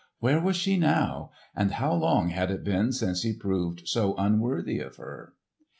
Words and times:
Where 0.17 0.41
was 0.41 0.55
she 0.55 0.77
now; 0.79 1.29
and 1.55 1.73
how 1.73 1.93
long 1.93 2.29
had 2.29 2.49
it 2.49 2.63
been 2.63 2.91
since 2.91 3.21
he 3.21 3.35
proved 3.37 3.87
so 3.87 4.15
unworthy 4.15 4.79
of 4.79 4.95
her? 4.95 5.35